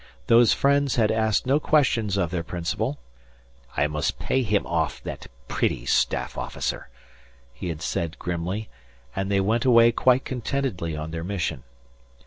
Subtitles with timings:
[0.25, 2.97] Those friends had asked no questions of their principal.
[3.77, 6.89] "I must pay him off, that pretty staff officer,"
[7.53, 8.67] he had said grimly,
[9.15, 11.61] and they went away quite contentedly on their mission.